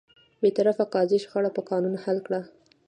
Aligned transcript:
بېطرفه 0.41 0.83
قاضي 0.93 1.17
شخړه 1.23 1.49
په 1.55 1.61
قانون 1.69 1.95
حل 2.03 2.17
کوي. 2.25 2.41